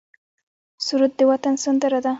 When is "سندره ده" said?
1.63-2.09